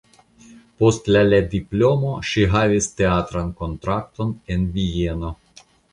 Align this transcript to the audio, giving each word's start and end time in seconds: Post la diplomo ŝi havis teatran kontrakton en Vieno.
Post 0.83 1.09
la 1.15 1.41
diplomo 1.51 2.13
ŝi 2.29 2.45
havis 2.55 2.87
teatran 3.03 3.53
kontrakton 3.61 4.33
en 4.57 4.65
Vieno. 4.79 5.35